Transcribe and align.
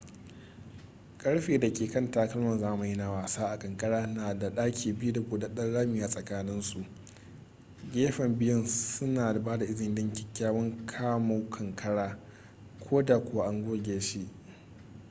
karfe 1.21 1.57
da 1.59 1.73
ke 1.73 1.87
kan 1.87 2.11
takalman 2.11 2.59
zamani 2.59 2.95
na 2.95 3.11
wasa 3.11 3.47
a 3.51 3.59
kankara 3.59 4.07
na 4.07 4.33
da 4.39 4.49
baki 4.49 4.93
biyu 4.93 5.13
da 5.13 5.21
buɗaɗɗen 5.21 5.73
rami 5.73 6.07
tsakanin 6.07 6.61
su 6.61 6.85
gefen 7.93 8.37
biyun 8.37 8.65
suna 8.67 9.33
ba 9.33 9.57
da 9.57 9.65
izini 9.65 9.95
don 9.95 10.13
kyakkyawan 10.13 10.85
kamu 10.85 11.49
kankaran 11.49 12.19
koda 12.89 13.19
kuwa 13.19 13.45
an 13.47 13.63
goge 13.65 13.99
shi 14.01 14.27